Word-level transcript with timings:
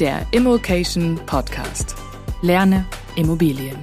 der 0.00 0.22
Immokation 0.30 1.20
Podcast. 1.26 1.94
Lerne 2.40 2.86
Immobilien. 3.16 3.76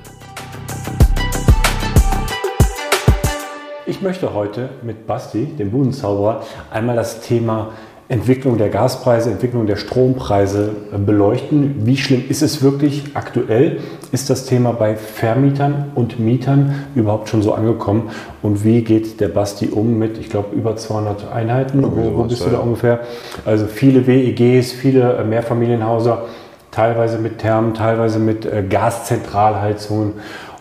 Ich 3.86 4.02
möchte 4.02 4.34
heute 4.34 4.70
mit 4.82 5.06
Basti, 5.06 5.46
dem 5.46 5.70
Budenzauberer, 5.70 6.42
einmal 6.72 6.96
das 6.96 7.22
Thema 7.22 7.74
Entwicklung 8.08 8.58
der 8.58 8.70
Gaspreise, 8.70 9.30
Entwicklung 9.30 9.68
der 9.68 9.76
Strompreise 9.76 10.72
beleuchten. 11.06 11.86
Wie 11.86 11.98
schlimm 11.98 12.24
ist 12.28 12.42
es 12.42 12.64
wirklich 12.64 13.04
aktuell? 13.14 13.82
Ist 14.12 14.30
das 14.30 14.46
Thema 14.46 14.72
bei 14.72 14.96
Vermietern 14.96 15.92
und 15.94 16.18
Mietern 16.18 16.86
überhaupt 16.96 17.28
schon 17.28 17.42
so 17.42 17.54
angekommen? 17.54 18.10
Und 18.42 18.64
wie 18.64 18.82
geht 18.82 19.20
der 19.20 19.28
Basti 19.28 19.68
um 19.68 20.00
mit, 20.00 20.18
ich 20.18 20.30
glaube, 20.30 20.56
über 20.56 20.78
200 20.78 21.30
Einheiten? 21.30 21.84
Wo, 21.84 22.18
wo 22.18 22.24
bist 22.24 22.46
du 22.46 22.50
da 22.50 22.60
ungefähr? 22.60 23.02
Also 23.44 23.66
viele 23.66 24.08
WEGs, 24.08 24.72
viele 24.72 25.18
äh, 25.18 25.24
Mehrfamilienhäuser, 25.26 26.24
teilweise 26.72 27.18
mit 27.18 27.40
Thermen, 27.40 27.74
teilweise 27.74 28.20
mit 28.20 28.46
äh, 28.46 28.64
Gaszentralheizungen. 28.64 30.14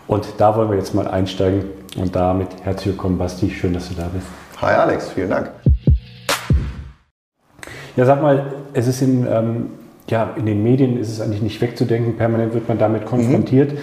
Und 0.07 0.27
da 0.39 0.57
wollen 0.57 0.69
wir 0.69 0.77
jetzt 0.77 0.93
mal 0.93 1.07
einsteigen. 1.07 1.65
Und 1.95 2.13
damit 2.15 2.49
herzlich 2.63 2.95
willkommen, 2.95 3.17
Basti. 3.17 3.49
Schön, 3.49 3.73
dass 3.73 3.87
du 3.87 3.95
da 3.95 4.09
bist. 4.13 4.27
Hi 4.61 4.73
Alex, 4.73 5.09
vielen 5.09 5.29
Dank. 5.29 5.51
Ja, 7.95 8.05
sag 8.05 8.21
mal, 8.21 8.53
es 8.73 8.87
ist 8.87 9.01
in, 9.01 9.25
ähm, 9.25 9.69
ja, 10.09 10.33
in 10.35 10.45
den 10.45 10.63
Medien 10.63 10.97
ist 10.97 11.09
es 11.09 11.21
eigentlich 11.21 11.41
nicht 11.41 11.61
wegzudenken, 11.61 12.15
permanent 12.15 12.53
wird 12.53 12.67
man 12.67 12.77
damit 12.77 13.05
konfrontiert. 13.05 13.73
Mhm. 13.73 13.77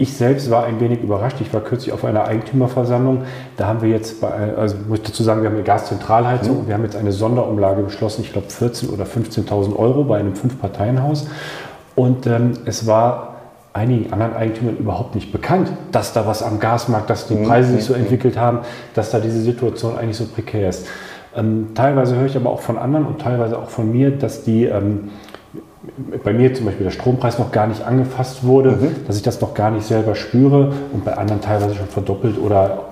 Ich 0.00 0.16
selbst 0.16 0.48
war 0.48 0.64
ein 0.64 0.78
wenig 0.80 1.02
überrascht. 1.02 1.38
Ich 1.40 1.52
war 1.52 1.60
kürzlich 1.60 1.92
auf 1.92 2.04
einer 2.04 2.24
Eigentümerversammlung. 2.24 3.24
Da 3.56 3.66
haben 3.66 3.82
wir 3.82 3.88
jetzt, 3.88 4.20
bei, 4.20 4.54
also 4.56 4.76
muss 4.88 5.00
ich 5.00 5.04
dazu 5.06 5.24
sagen, 5.24 5.42
wir 5.42 5.48
haben 5.48 5.56
eine 5.56 5.64
Gaszentralheizung 5.64 6.54
mhm. 6.54 6.60
und 6.60 6.68
wir 6.68 6.74
haben 6.74 6.84
jetzt 6.84 6.96
eine 6.96 7.10
Sonderumlage 7.10 7.82
beschlossen, 7.82 8.22
ich 8.22 8.32
glaube 8.32 8.46
14.000 8.46 8.92
oder 8.92 9.04
15.000 9.04 9.76
Euro 9.76 10.04
bei 10.04 10.18
einem 10.18 10.36
Fünf-Parteien-Haus. 10.36 11.26
Und 11.96 12.28
ähm, 12.28 12.52
es 12.64 12.86
war 12.86 13.38
einigen 13.72 14.12
anderen 14.12 14.34
Eigentümern 14.34 14.76
überhaupt 14.76 15.16
nicht 15.16 15.32
bekannt, 15.32 15.72
dass 15.90 16.12
da 16.12 16.26
was 16.26 16.44
am 16.44 16.60
Gasmarkt, 16.60 17.10
dass 17.10 17.26
die 17.26 17.34
mhm. 17.34 17.46
Preise 17.46 17.72
sich 17.72 17.84
so 17.84 17.92
mhm. 17.94 18.02
entwickelt 18.02 18.38
haben, 18.38 18.60
dass 18.94 19.10
da 19.10 19.18
diese 19.18 19.40
Situation 19.40 19.98
eigentlich 19.98 20.16
so 20.16 20.26
prekär 20.26 20.68
ist. 20.68 20.86
Ähm, 21.36 21.68
teilweise 21.74 22.16
höre 22.16 22.26
ich 22.26 22.36
aber 22.36 22.50
auch 22.50 22.60
von 22.60 22.78
anderen 22.78 23.04
und 23.06 23.20
teilweise 23.20 23.58
auch 23.58 23.68
von 23.68 23.90
mir, 23.90 24.10
dass 24.10 24.44
die 24.44 24.64
ähm, 24.64 25.10
bei 26.24 26.32
mir 26.32 26.54
zum 26.54 26.66
Beispiel 26.66 26.84
der 26.84 26.90
Strompreis 26.90 27.38
noch 27.38 27.52
gar 27.52 27.66
nicht 27.66 27.82
angefasst 27.82 28.44
wurde, 28.44 28.72
mhm. 28.72 29.06
dass 29.06 29.16
ich 29.16 29.22
das 29.22 29.40
noch 29.40 29.54
gar 29.54 29.70
nicht 29.70 29.86
selber 29.86 30.14
spüre 30.14 30.72
und 30.92 31.04
bei 31.04 31.16
anderen 31.16 31.40
teilweise 31.40 31.74
schon 31.74 31.86
verdoppelt 31.86 32.38
oder 32.38 32.84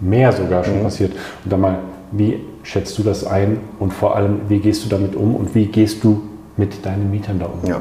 mehr 0.00 0.32
sogar 0.32 0.64
schon 0.64 0.78
mhm. 0.78 0.84
passiert. 0.84 1.12
Und 1.44 1.52
dann 1.52 1.60
mal, 1.60 1.78
wie 2.12 2.44
schätzt 2.62 2.98
du 2.98 3.02
das 3.02 3.26
ein 3.26 3.60
und 3.78 3.92
vor 3.92 4.16
allem, 4.16 4.40
wie 4.48 4.58
gehst 4.58 4.84
du 4.84 4.88
damit 4.88 5.14
um 5.14 5.34
und 5.36 5.54
wie 5.54 5.66
gehst 5.66 6.02
du 6.04 6.22
mit 6.56 6.84
deinen 6.84 7.10
Mietern 7.10 7.38
da 7.38 7.46
um? 7.46 7.68
Ja. 7.68 7.80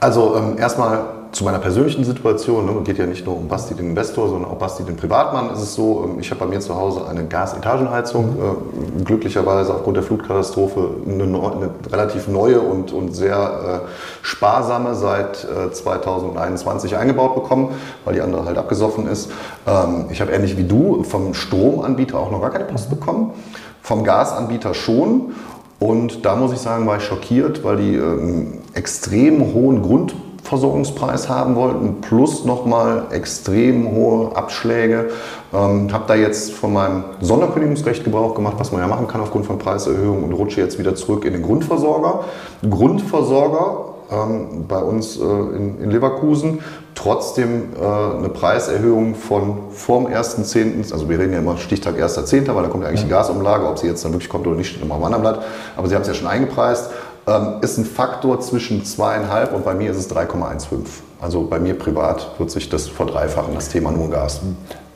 Also 0.00 0.36
ähm, 0.36 0.58
erstmal 0.58 1.21
zu 1.32 1.44
meiner 1.44 1.58
persönlichen 1.58 2.04
Situation, 2.04 2.66
ne, 2.66 2.72
geht 2.84 2.98
ja 2.98 3.06
nicht 3.06 3.24
nur 3.24 3.36
um 3.36 3.48
Basti 3.48 3.74
den 3.74 3.88
Investor, 3.88 4.28
sondern 4.28 4.50
auch 4.50 4.58
Basti 4.58 4.84
den 4.84 4.96
Privatmann, 4.96 5.50
ist 5.50 5.62
es 5.62 5.74
so, 5.74 6.04
ähm, 6.04 6.20
ich 6.20 6.30
habe 6.30 6.40
bei 6.40 6.46
mir 6.46 6.60
zu 6.60 6.76
Hause 6.76 7.08
eine 7.08 7.24
Gasetagenheizung, 7.24 8.36
mhm. 8.36 9.00
äh, 9.00 9.04
glücklicherweise 9.04 9.74
aufgrund 9.74 9.96
der 9.96 10.04
Flutkatastrophe 10.04 10.90
eine, 11.06 11.24
eine 11.24 11.70
relativ 11.90 12.28
neue 12.28 12.60
und, 12.60 12.92
und 12.92 13.16
sehr 13.16 13.82
äh, 13.84 13.88
sparsame 14.20 14.94
seit 14.94 15.44
äh, 15.44 15.72
2021 15.72 16.96
eingebaut 16.98 17.34
bekommen, 17.34 17.70
weil 18.04 18.14
die 18.14 18.20
andere 18.20 18.44
halt 18.44 18.58
abgesoffen 18.58 19.06
ist. 19.06 19.30
Ähm, 19.66 20.06
ich 20.10 20.20
habe 20.20 20.32
ähnlich 20.32 20.58
wie 20.58 20.64
du 20.64 21.02
vom 21.02 21.32
Stromanbieter 21.32 22.18
auch 22.18 22.30
noch 22.30 22.42
gar 22.42 22.50
keine 22.50 22.66
Post 22.66 22.90
bekommen, 22.90 23.32
vom 23.80 24.04
Gasanbieter 24.04 24.74
schon. 24.74 25.32
Und 25.78 26.24
da 26.26 26.36
muss 26.36 26.52
ich 26.52 26.60
sagen, 26.60 26.86
war 26.86 26.98
ich 26.98 27.04
schockiert, 27.04 27.64
weil 27.64 27.78
die 27.78 27.94
ähm, 27.96 28.58
extrem 28.74 29.52
hohen 29.52 29.82
Grund 29.82 30.14
Versorgungspreis 30.52 31.30
haben 31.30 31.56
wollten, 31.56 32.02
plus 32.02 32.44
nochmal 32.44 33.06
extrem 33.10 33.90
hohe 33.90 34.36
Abschläge. 34.36 35.08
Ähm, 35.54 35.90
habe 35.90 36.04
da 36.06 36.14
jetzt 36.14 36.52
von 36.52 36.74
meinem 36.74 37.04
Sonderkündigungsrecht 37.22 38.04
Gebrauch 38.04 38.34
gemacht, 38.34 38.56
was 38.58 38.70
man 38.70 38.82
ja 38.82 38.86
machen 38.86 39.08
kann 39.08 39.22
aufgrund 39.22 39.46
von 39.46 39.56
Preiserhöhungen 39.56 40.24
und 40.24 40.34
rutsche 40.34 40.60
jetzt 40.60 40.78
wieder 40.78 40.94
zurück 40.94 41.24
in 41.24 41.32
den 41.32 41.42
Grundversorger. 41.42 42.24
Grundversorger 42.68 43.94
ähm, 44.10 44.66
bei 44.68 44.82
uns 44.82 45.16
äh, 45.16 45.22
in, 45.22 45.80
in, 45.82 45.90
Leverkusen 45.90 46.60
trotzdem 46.94 47.70
äh, 47.80 48.18
eine 48.18 48.28
Preiserhöhung 48.28 49.14
von 49.14 49.56
vorm 49.70 50.06
1.10., 50.06 50.92
also 50.92 51.08
wir 51.08 51.18
reden 51.18 51.32
ja 51.32 51.38
immer 51.38 51.56
Stichtag 51.56 51.96
1.10., 51.96 52.54
weil 52.54 52.62
da 52.62 52.68
kommt 52.68 52.82
ja 52.82 52.90
eigentlich 52.90 53.04
die 53.04 53.08
Gasumlage, 53.08 53.66
ob 53.66 53.78
sie 53.78 53.86
jetzt 53.86 54.04
dann 54.04 54.12
wirklich 54.12 54.28
kommt 54.28 54.46
oder 54.46 54.56
nicht, 54.56 54.68
steht 54.68 54.82
immer 54.82 54.96
am 54.96 55.04
anderen 55.04 55.22
Blatt, 55.22 55.42
aber 55.78 55.88
sie 55.88 55.94
haben 55.94 56.02
es 56.02 56.08
ja 56.08 56.14
schon 56.14 56.28
eingepreist 56.28 56.90
ähm, 57.26 57.56
ist 57.60 57.78
ein 57.78 57.84
Faktor 57.84 58.40
zwischen 58.40 58.84
zweieinhalb 58.84 59.54
und 59.54 59.64
bei 59.64 59.74
mir 59.74 59.90
ist 59.90 59.98
es 59.98 60.10
3,15. 60.10 60.78
Also 61.20 61.42
bei 61.42 61.58
mir 61.60 61.74
privat 61.74 62.38
wird 62.38 62.50
sich 62.50 62.68
das 62.68 62.88
verdreifachen, 62.88 63.54
das 63.54 63.68
Thema 63.68 63.92
nur 63.92 64.10
Gas. 64.10 64.40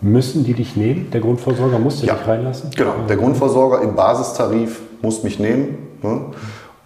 Müssen 0.00 0.44
die 0.44 0.54
dich 0.54 0.76
nehmen? 0.76 1.10
Der 1.12 1.20
Grundversorger 1.20 1.78
muss 1.78 2.00
dich 2.00 2.08
ja. 2.08 2.16
reinlassen? 2.16 2.70
Genau, 2.76 2.94
der 3.08 3.16
Grundversorger 3.16 3.82
im 3.82 3.94
Basistarif 3.94 4.80
muss 5.02 5.22
mich 5.22 5.38
nehmen. 5.38 5.78
Ne? 6.02 6.20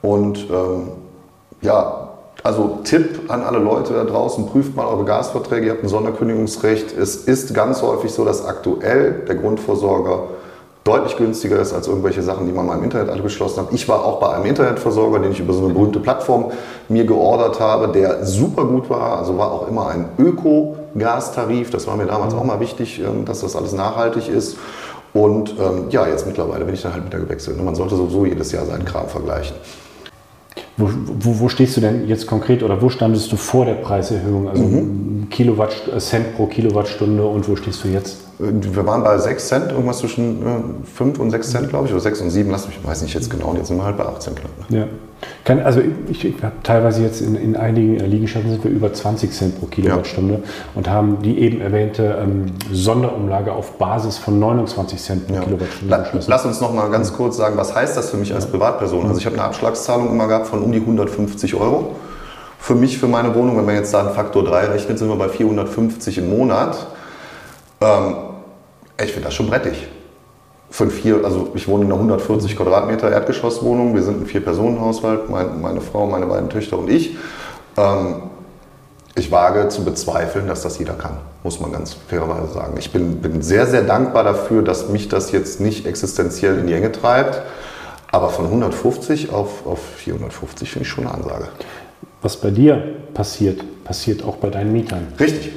Und 0.02 0.46
ähm, 0.50 0.88
ja, 1.62 2.10
also 2.42 2.78
Tipp 2.84 3.30
an 3.30 3.42
alle 3.42 3.58
Leute 3.58 3.92
da 3.94 4.04
draußen, 4.04 4.46
prüft 4.46 4.76
mal 4.76 4.86
eure 4.86 5.04
Gasverträge, 5.04 5.66
ihr 5.66 5.72
habt 5.72 5.82
ein 5.82 5.88
Sonderkündigungsrecht. 5.88 6.96
Es 6.96 7.16
ist 7.16 7.52
ganz 7.54 7.82
häufig 7.82 8.12
so, 8.12 8.24
dass 8.24 8.44
aktuell 8.44 9.24
der 9.26 9.34
Grundversorger 9.34 10.24
deutlich 10.84 11.16
günstiger 11.16 11.58
ist 11.60 11.72
als 11.72 11.88
irgendwelche 11.88 12.22
Sachen, 12.22 12.46
die 12.46 12.52
man 12.52 12.66
mal 12.66 12.78
im 12.78 12.84
Internet 12.84 13.10
alle 13.10 13.22
hat. 13.22 13.72
Ich 13.72 13.88
war 13.88 14.04
auch 14.04 14.18
bei 14.18 14.30
einem 14.30 14.46
Internetversorger, 14.46 15.18
den 15.18 15.32
ich 15.32 15.40
über 15.40 15.52
so 15.52 15.64
eine 15.64 15.74
berühmte 15.74 16.00
Plattform 16.00 16.52
mir 16.88 17.04
geordert 17.04 17.60
habe, 17.60 17.88
der 17.88 18.24
super 18.24 18.64
gut 18.64 18.88
war. 18.88 19.18
Also 19.18 19.36
war 19.36 19.52
auch 19.52 19.68
immer 19.68 19.88
ein 19.88 20.06
Öko-Gastarif. 20.18 21.70
Das 21.70 21.86
war 21.86 21.96
mir 21.96 22.06
damals 22.06 22.34
auch 22.34 22.44
mal 22.44 22.60
wichtig, 22.60 23.00
ähm, 23.00 23.24
dass 23.24 23.40
das 23.40 23.56
alles 23.56 23.72
nachhaltig 23.72 24.28
ist. 24.28 24.56
Und 25.12 25.54
ähm, 25.58 25.86
ja, 25.90 26.06
jetzt 26.06 26.26
mittlerweile 26.26 26.64
bin 26.64 26.74
ich 26.74 26.82
dann 26.82 26.94
halt 26.94 27.04
wieder 27.04 27.18
gewechselt. 27.18 27.62
man 27.62 27.74
sollte 27.74 27.96
sowieso 27.96 28.24
jedes 28.24 28.52
Jahr 28.52 28.64
seinen 28.64 28.84
Kram 28.84 29.08
vergleichen. 29.08 29.56
Wo, 30.80 30.88
wo, 31.20 31.40
wo, 31.40 31.48
stehst 31.48 31.76
du 31.76 31.80
denn 31.80 32.08
jetzt 32.08 32.26
konkret 32.26 32.62
oder 32.62 32.80
wo 32.80 32.88
standest 32.88 33.30
du 33.30 33.36
vor 33.36 33.66
der 33.66 33.74
Preiserhöhung? 33.74 34.48
Also 34.48 34.62
mhm. 34.62 35.28
Kilowatt, 35.30 35.74
Cent 35.98 36.36
pro 36.36 36.46
Kilowattstunde 36.46 37.24
und 37.24 37.48
wo 37.48 37.56
stehst 37.56 37.84
du 37.84 37.88
jetzt? 37.88 38.18
Wir 38.38 38.86
waren 38.86 39.04
bei 39.04 39.18
6 39.18 39.48
Cent, 39.48 39.70
irgendwas 39.70 39.98
zwischen 39.98 40.82
5 40.94 41.18
äh, 41.18 41.22
und 41.22 41.30
6 41.30 41.50
Cent, 41.50 41.68
glaube 41.68 41.86
ich, 41.86 41.92
oder 41.92 42.00
6 42.00 42.22
und 42.22 42.30
7, 42.30 42.50
lass 42.50 42.66
mich, 42.66 42.78
weiß 42.82 43.02
nicht 43.02 43.12
jetzt 43.12 43.28
genau, 43.28 43.48
und 43.48 43.58
jetzt 43.58 43.68
sind 43.68 43.76
wir 43.76 43.84
halt 43.84 43.98
bei 43.98 44.06
18 44.06 44.34
knapp. 44.34 44.70
Ne? 44.70 44.78
Ja. 44.78 44.86
Kann, 45.44 45.60
also 45.60 45.80
ich, 46.08 46.24
ich 46.24 46.42
habe 46.42 46.54
teilweise 46.62 47.02
jetzt 47.02 47.20
in, 47.20 47.34
in 47.34 47.56
einigen 47.56 47.98
Liegenschaften 47.98 48.50
sind 48.50 48.64
wir 48.64 48.70
über 48.70 48.92
20 48.92 49.30
Cent 49.32 49.60
pro 49.60 49.66
Kilowattstunde 49.66 50.34
ja. 50.34 50.40
und 50.74 50.88
haben 50.88 51.18
die 51.22 51.38
eben 51.40 51.60
erwähnte 51.60 52.18
ähm, 52.22 52.46
Sonderumlage 52.72 53.52
auf 53.52 53.72
Basis 53.72 54.16
von 54.16 54.38
29 54.38 54.98
Cent 54.98 55.26
pro 55.26 55.34
ja. 55.34 55.40
Kilowattstunde 55.40 55.90
La, 55.90 56.06
Lass 56.26 56.46
uns 56.46 56.60
noch 56.60 56.72
mal 56.72 56.90
ganz 56.90 57.12
kurz 57.12 57.36
sagen, 57.36 57.56
was 57.56 57.74
heißt 57.74 57.96
das 57.96 58.10
für 58.10 58.16
mich 58.16 58.34
als 58.34 58.46
Privatperson? 58.46 59.06
Also 59.06 59.18
ich 59.18 59.26
habe 59.26 59.36
eine 59.36 59.44
Abschlagszahlung 59.44 60.10
immer 60.10 60.26
gehabt 60.26 60.46
von 60.46 60.62
um 60.70 60.72
die 60.72 60.80
150 60.80 61.54
Euro. 61.54 61.96
Für 62.58 62.74
mich, 62.74 62.98
für 62.98 63.08
meine 63.08 63.34
Wohnung, 63.34 63.56
wenn 63.56 63.64
man 63.64 63.74
jetzt 63.74 63.92
da 63.92 64.00
einen 64.00 64.14
Faktor 64.14 64.44
3 64.44 64.66
rechnet, 64.66 64.98
sind 64.98 65.08
wir 65.08 65.16
bei 65.16 65.28
450 65.28 66.18
im 66.18 66.30
Monat. 66.30 66.86
Ähm, 67.80 68.14
ich 69.02 69.12
finde 69.12 69.26
das 69.26 69.34
schon 69.34 69.48
brettig. 69.48 69.88
Für 70.70 70.88
vier, 70.88 71.24
also 71.24 71.50
ich 71.54 71.66
wohne 71.66 71.84
in 71.84 71.90
einer 71.90 71.96
140 71.96 72.56
Quadratmeter 72.56 73.10
Erdgeschosswohnung. 73.10 73.94
Wir 73.94 74.02
sind 74.02 74.22
ein 74.22 74.26
Vier-Personen-Haushalt, 74.26 75.28
mein, 75.28 75.60
meine 75.60 75.80
Frau, 75.80 76.06
meine 76.06 76.26
beiden 76.26 76.48
Töchter 76.48 76.78
und 76.78 76.88
ich. 76.88 77.16
Ähm, 77.76 78.22
ich 79.16 79.32
wage 79.32 79.68
zu 79.68 79.84
bezweifeln, 79.84 80.46
dass 80.46 80.62
das 80.62 80.78
jeder 80.78 80.92
kann, 80.94 81.16
muss 81.42 81.60
man 81.60 81.72
ganz 81.72 81.94
fairerweise 81.94 82.52
sagen. 82.52 82.74
Ich 82.78 82.92
bin, 82.92 83.20
bin 83.20 83.42
sehr, 83.42 83.66
sehr 83.66 83.82
dankbar 83.82 84.22
dafür, 84.22 84.62
dass 84.62 84.88
mich 84.88 85.08
das 85.08 85.32
jetzt 85.32 85.60
nicht 85.60 85.86
existenziell 85.86 86.58
in 86.58 86.68
die 86.68 86.74
Enge 86.74 86.92
treibt. 86.92 87.42
Aber 88.12 88.30
von 88.30 88.46
150 88.46 89.32
auf, 89.32 89.66
auf 89.66 89.80
450 89.96 90.70
finde 90.70 90.86
ich 90.86 90.92
schon 90.92 91.06
eine 91.06 91.14
Ansage. 91.14 91.48
Was 92.22 92.36
bei 92.36 92.50
dir 92.50 92.82
passiert, 93.14 93.62
passiert 93.84 94.24
auch 94.24 94.36
bei 94.36 94.50
deinen 94.50 94.72
Mietern. 94.72 95.06
Richtig. 95.18 95.52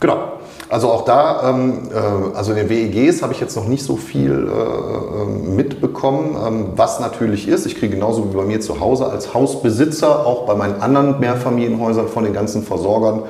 Genau. 0.00 0.32
Also 0.68 0.90
auch 0.90 1.04
da, 1.04 1.50
ähm, 1.50 1.90
äh, 1.94 2.36
also 2.36 2.52
in 2.52 2.56
den 2.56 2.68
WEGs 2.68 3.22
habe 3.22 3.32
ich 3.32 3.40
jetzt 3.40 3.54
noch 3.54 3.68
nicht 3.68 3.84
so 3.84 3.96
viel 3.96 4.32
äh, 4.32 5.22
ähm, 5.22 5.54
mitbekommen, 5.54 6.36
ähm, 6.44 6.66
was 6.74 6.98
natürlich 6.98 7.46
ist. 7.46 7.66
Ich 7.66 7.76
kriege 7.76 7.94
genauso 7.94 8.28
wie 8.28 8.36
bei 8.36 8.42
mir 8.42 8.60
zu 8.60 8.80
Hause 8.80 9.06
als 9.06 9.32
Hausbesitzer, 9.32 10.26
auch 10.26 10.44
bei 10.44 10.56
meinen 10.56 10.80
anderen 10.80 11.20
Mehrfamilienhäusern 11.20 12.08
von 12.08 12.24
den 12.24 12.32
ganzen 12.32 12.64
Versorgern, 12.64 13.22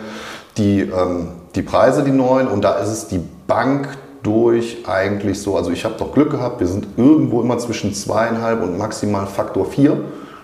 die, 0.56 0.80
ähm, 0.80 1.28
die 1.54 1.62
Preise, 1.62 2.04
die 2.04 2.10
neuen. 2.10 2.48
Und 2.48 2.64
da 2.64 2.76
ist 2.76 2.88
es 2.88 3.08
die 3.08 3.20
Bank 3.46 3.88
durch 4.26 4.78
eigentlich 4.86 5.40
so, 5.40 5.56
also 5.56 5.70
ich 5.70 5.84
habe 5.84 5.94
doch 5.96 6.12
Glück 6.12 6.30
gehabt, 6.30 6.58
wir 6.58 6.66
sind 6.66 6.86
irgendwo 6.96 7.40
immer 7.40 7.58
zwischen 7.58 7.94
zweieinhalb 7.94 8.60
und 8.62 8.76
maximal 8.76 9.26
Faktor 9.26 9.66
vier 9.66 9.98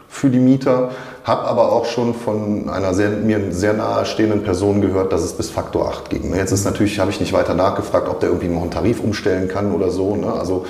für 0.08 0.31
die 0.31 0.38
Mieter. 0.38 0.90
Habe 1.25 1.43
aber 1.44 1.73
auch 1.73 1.84
schon 1.84 2.14
von 2.14 2.69
einer 2.69 2.94
sehr, 2.94 3.11
mir 3.11 3.52
sehr 3.52 3.73
nahestehenden 3.73 4.44
Person 4.44 4.81
gehört, 4.81 5.12
dass 5.12 5.23
es 5.23 5.32
bis 5.32 5.50
Faktor 5.50 5.88
8 5.88 6.11
ging. 6.11 6.34
Jetzt 6.34 6.52
ist 6.52 6.64
natürlich, 6.64 6.99
habe 7.00 7.11
ich 7.11 7.20
nicht 7.20 7.32
weiter 7.32 7.55
nachgefragt, 7.55 8.08
ob 8.08 8.20
der 8.20 8.29
irgendwie 8.29 8.49
noch 8.49 8.62
einen 8.62 8.70
Tarif 8.70 9.00
umstellen 9.00 9.49
kann 9.49 9.73
oder 9.73 9.90
so. 9.90 10.17
Ne? 10.17 10.32
Also 10.32 10.64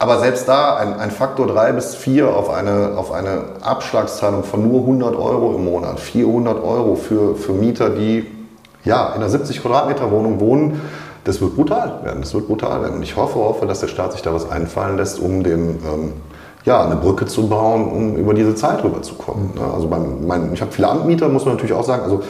Aber 0.00 0.18
selbst 0.18 0.48
da 0.48 0.76
ein, 0.76 0.94
ein 0.94 1.10
Faktor 1.10 1.48
3 1.48 1.72
bis 1.72 1.94
4 1.94 2.28
auf 2.28 2.50
eine, 2.50 2.96
auf 2.96 3.12
eine 3.12 3.44
Abschlagszahlung 3.60 4.44
von 4.44 4.66
nur 4.66 4.80
100 4.80 5.16
Euro 5.16 5.54
im 5.54 5.64
Monat, 5.64 6.00
400 6.00 6.62
Euro 6.62 6.94
für, 6.94 7.34
für 7.34 7.52
Mieter, 7.52 7.90
die 7.90 8.26
ja, 8.84 9.08
in 9.08 9.14
einer 9.16 9.28
70 9.28 9.60
Quadratmeter 9.60 10.10
Wohnung 10.10 10.40
wohnen, 10.40 10.80
das 11.24 11.40
wird 11.40 11.56
brutal 11.56 12.00
werden. 12.02 12.20
Das 12.20 12.34
wird 12.34 12.46
brutal 12.46 12.82
werden. 12.82 12.96
Und 12.96 13.02
ich 13.02 13.16
hoffe, 13.16 13.36
hoffe, 13.36 13.66
dass 13.66 13.80
der 13.80 13.88
Staat 13.88 14.12
sich 14.12 14.22
da 14.22 14.32
was 14.32 14.48
einfallen 14.48 14.96
lässt, 14.96 15.20
um 15.20 15.42
den, 15.42 15.78
ähm, 15.84 16.12
ja, 16.64 16.84
eine 16.84 16.96
Brücke 16.96 17.26
zu 17.26 17.48
bauen, 17.48 17.90
um 17.90 18.16
über 18.16 18.34
diese 18.34 18.54
Zeit 18.54 18.82
rüberzukommen. 18.82 19.54
Ne? 19.54 19.62
Also 19.74 19.88
beim, 19.88 20.26
mein, 20.26 20.52
ich 20.52 20.60
habe 20.60 20.72
viele 20.72 20.88
Anbieter, 20.88 21.28
muss 21.28 21.44
man 21.44 21.54
natürlich 21.54 21.74
auch 21.74 21.84
sagen. 21.84 22.02
Also 22.02 22.22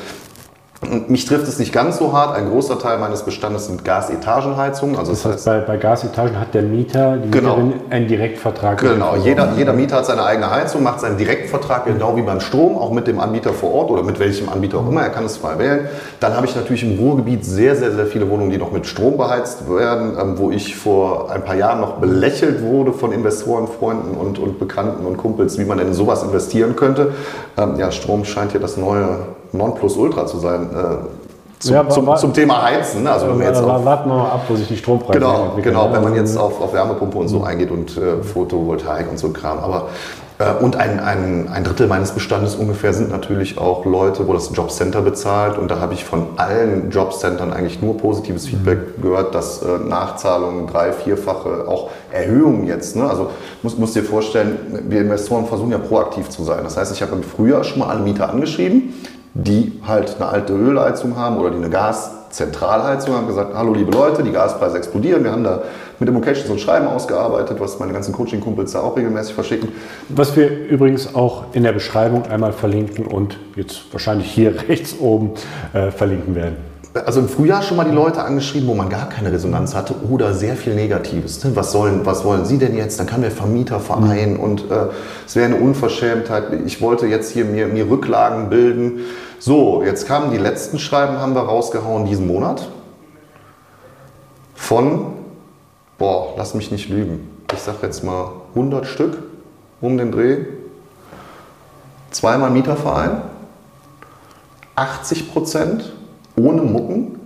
mich 1.08 1.26
trifft 1.26 1.48
es 1.48 1.58
nicht 1.58 1.72
ganz 1.72 1.98
so 1.98 2.12
hart. 2.12 2.36
Ein 2.36 2.50
großer 2.50 2.78
Teil 2.78 2.98
meines 2.98 3.24
Bestandes 3.24 3.66
sind 3.66 3.84
Gasetagenheizungen. 3.84 4.96
Also 4.96 5.10
das, 5.10 5.22
das 5.22 5.32
heißt, 5.32 5.44
bei, 5.44 5.58
bei, 5.60 5.76
Gasetagen 5.76 6.38
hat 6.38 6.54
der 6.54 6.62
Mieter, 6.62 7.16
die 7.16 7.30
genau. 7.32 7.56
Mieterin 7.56 7.80
einen 7.90 8.06
Direktvertrag. 8.06 8.78
Genau, 8.78 9.16
jeder, 9.16 9.54
jeder 9.56 9.72
Mieter 9.72 9.96
hat 9.96 10.06
seine 10.06 10.24
eigene 10.24 10.50
Heizung, 10.50 10.84
macht 10.84 11.00
seinen 11.00 11.18
Direktvertrag 11.18 11.86
genau 11.86 12.16
wie 12.16 12.22
beim 12.22 12.40
Strom, 12.40 12.78
auch 12.78 12.92
mit 12.92 13.08
dem 13.08 13.18
Anbieter 13.18 13.52
vor 13.52 13.74
Ort 13.74 13.90
oder 13.90 14.04
mit 14.04 14.20
welchem 14.20 14.48
Anbieter 14.48 14.78
auch 14.78 14.88
immer. 14.88 15.02
Er 15.02 15.10
kann 15.10 15.24
es 15.24 15.36
frei 15.36 15.58
wählen. 15.58 15.88
Dann 16.20 16.36
habe 16.36 16.46
ich 16.46 16.54
natürlich 16.54 16.84
im 16.84 16.96
Ruhrgebiet 16.96 17.44
sehr, 17.44 17.74
sehr, 17.74 17.92
sehr 17.92 18.06
viele 18.06 18.30
Wohnungen, 18.30 18.50
die 18.50 18.58
noch 18.58 18.70
mit 18.70 18.86
Strom 18.86 19.16
beheizt 19.16 19.68
werden, 19.68 20.16
ähm, 20.20 20.38
wo 20.38 20.52
ich 20.52 20.76
vor 20.76 21.30
ein 21.32 21.44
paar 21.44 21.56
Jahren 21.56 21.80
noch 21.80 21.94
belächelt 21.94 22.62
wurde 22.62 22.92
von 22.92 23.10
Investoren, 23.10 23.66
Freunden 23.66 24.16
und, 24.16 24.38
und 24.38 24.60
Bekannten 24.60 25.04
und 25.04 25.16
Kumpels, 25.16 25.58
wie 25.58 25.64
man 25.64 25.78
denn 25.78 25.88
in 25.88 25.94
sowas 25.94 26.22
investieren 26.22 26.76
könnte. 26.76 27.14
Ähm, 27.56 27.74
ja, 27.78 27.90
Strom 27.90 28.24
scheint 28.24 28.52
ja 28.52 28.60
das 28.60 28.76
neue 28.76 29.18
Nonplusultra 29.52 30.26
zu 30.26 30.38
sein. 30.38 30.70
Äh, 30.74 30.96
zum, 31.58 31.74
ja, 31.74 31.88
zum, 31.88 32.16
zum, 32.16 32.32
Thema 32.32 32.62
Heizen. 32.62 33.02
Ne? 33.02 33.10
Also 33.10 33.28
wenn 33.28 33.40
wir 33.40 33.46
jetzt 33.46 33.60
auf, 33.60 33.84
warten 33.84 34.08
wir 34.08 34.16
mal 34.16 34.30
ab, 34.30 34.44
wo 34.48 34.54
sich 34.54 34.68
die 34.68 34.76
Strompreise 34.76 35.18
genau. 35.18 35.52
Genau, 35.60 35.92
wenn 35.92 36.02
man 36.02 36.14
jetzt 36.14 36.36
auf, 36.36 36.60
auf 36.60 36.72
Wärmepumpe 36.72 37.18
und 37.18 37.28
so 37.28 37.40
mhm. 37.40 37.44
eingeht 37.44 37.70
und 37.72 37.96
äh, 37.96 38.22
Photovoltaik 38.22 39.10
und 39.10 39.18
so 39.18 39.30
Kram. 39.30 39.58
Aber 39.58 39.88
äh, 40.38 40.52
und 40.62 40.76
ein, 40.76 41.00
ein, 41.00 41.48
ein 41.48 41.64
Drittel 41.64 41.88
meines 41.88 42.12
Bestandes 42.12 42.54
ungefähr 42.54 42.94
sind 42.94 43.10
natürlich 43.10 43.58
auch 43.58 43.84
Leute, 43.84 44.28
wo 44.28 44.34
das 44.34 44.50
Jobcenter 44.54 45.02
bezahlt. 45.02 45.58
Und 45.58 45.68
da 45.68 45.80
habe 45.80 45.94
ich 45.94 46.04
von 46.04 46.26
allen 46.36 46.90
Jobcentern 46.90 47.52
eigentlich 47.52 47.82
nur 47.82 47.96
positives 47.96 48.44
mhm. 48.44 48.50
Feedback 48.50 49.02
gehört, 49.02 49.34
dass 49.34 49.60
äh, 49.62 49.78
Nachzahlungen, 49.78 50.68
drei-, 50.68 50.92
vierfache, 50.92 51.66
auch 51.66 51.90
Erhöhungen 52.12 52.66
jetzt. 52.66 52.94
Ne? 52.94 53.08
Also 53.08 53.30
muss, 53.64 53.76
muss 53.76 53.94
dir 53.94 54.04
vorstellen, 54.04 54.84
wir 54.88 55.00
Investoren 55.00 55.46
versuchen 55.46 55.72
ja 55.72 55.78
proaktiv 55.78 56.28
zu 56.28 56.44
sein. 56.44 56.60
Das 56.62 56.76
heißt, 56.76 56.92
ich 56.92 57.02
habe 57.02 57.16
im 57.16 57.24
Frühjahr 57.24 57.64
schon 57.64 57.80
mal 57.80 57.88
alle 57.88 58.00
Mieter 58.00 58.30
angeschrieben 58.30 58.94
die 59.34 59.80
halt 59.86 60.16
eine 60.16 60.28
alte 60.28 60.52
Ölheizung 60.52 61.16
haben 61.16 61.36
oder 61.36 61.50
die 61.50 61.56
eine 61.56 61.70
Gaszentralheizung 61.70 63.14
haben, 63.14 63.26
gesagt, 63.26 63.54
hallo 63.54 63.74
liebe 63.74 63.90
Leute, 63.90 64.22
die 64.22 64.32
Gaspreise 64.32 64.76
explodieren. 64.78 65.24
Wir 65.24 65.32
haben 65.32 65.44
da 65.44 65.62
mit 65.98 66.08
dem 66.08 66.16
Occasion 66.16 66.46
so 66.46 66.52
ein 66.54 66.58
Schreiben 66.58 66.86
ausgearbeitet, 66.86 67.60
was 67.60 67.78
meine 67.78 67.92
ganzen 67.92 68.12
Coaching-Kumpels 68.12 68.72
da 68.72 68.80
auch 68.80 68.96
regelmäßig 68.96 69.34
verschicken. 69.34 69.70
Was 70.08 70.36
wir 70.36 70.66
übrigens 70.66 71.14
auch 71.14 71.44
in 71.52 71.62
der 71.62 71.72
Beschreibung 71.72 72.26
einmal 72.26 72.52
verlinken 72.52 73.06
und 73.06 73.38
jetzt 73.56 73.92
wahrscheinlich 73.92 74.30
hier 74.30 74.54
rechts 74.68 74.96
oben 74.98 75.32
äh, 75.72 75.90
verlinken 75.90 76.34
werden 76.34 76.77
also 76.94 77.20
im 77.20 77.28
Frühjahr 77.28 77.62
schon 77.62 77.76
mal 77.76 77.84
die 77.84 77.94
Leute 77.94 78.22
angeschrieben, 78.22 78.68
wo 78.68 78.74
man 78.74 78.88
gar 78.88 79.08
keine 79.08 79.30
Resonanz 79.30 79.74
hatte 79.74 79.94
oder 80.10 80.34
sehr 80.34 80.56
viel 80.56 80.74
Negatives. 80.74 81.44
Ne? 81.44 81.54
Was, 81.54 81.72
sollen, 81.72 82.06
was 82.06 82.24
wollen 82.24 82.44
Sie 82.44 82.58
denn 82.58 82.76
jetzt? 82.76 82.98
Dann 82.98 83.06
kann 83.06 83.20
der 83.20 83.30
Vermieterverein 83.30 84.34
mhm. 84.34 84.40
und 84.40 84.70
äh, 84.70 84.86
es 85.26 85.36
wäre 85.36 85.46
eine 85.46 85.56
Unverschämtheit. 85.56 86.44
Ich 86.66 86.80
wollte 86.80 87.06
jetzt 87.06 87.32
hier 87.32 87.44
mir, 87.44 87.66
mir 87.66 87.88
Rücklagen 87.88 88.48
bilden. 88.48 89.00
So, 89.38 89.82
jetzt 89.84 90.06
kamen 90.06 90.30
die 90.30 90.38
letzten 90.38 90.78
Schreiben, 90.78 91.18
haben 91.18 91.34
wir 91.34 91.42
rausgehauen 91.42 92.06
diesen 92.06 92.26
Monat. 92.26 92.68
Von, 94.54 95.12
boah, 95.98 96.34
lass 96.36 96.54
mich 96.54 96.70
nicht 96.70 96.88
lügen. 96.88 97.30
Ich 97.52 97.60
sag 97.60 97.82
jetzt 97.82 98.02
mal 98.02 98.32
100 98.54 98.86
Stück 98.86 99.18
um 99.80 99.96
den 99.96 100.10
Dreh. 100.10 100.38
Zweimal 102.10 102.50
Mieterverein. 102.50 103.22
80 104.74 105.32
Prozent 105.32 105.92
ohne 106.38 106.62
Mucken 106.62 107.18